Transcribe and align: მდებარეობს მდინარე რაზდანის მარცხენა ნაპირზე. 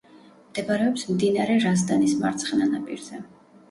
მდებარეობს 0.45 1.03
მდინარე 1.13 1.61
რაზდანის 1.69 2.19
მარცხენა 2.25 2.75
ნაპირზე. 2.77 3.27